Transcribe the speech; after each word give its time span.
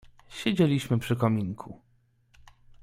"Siedzieliśmy 0.29 0.97
przy 0.99 1.15
kominku." 1.15 1.81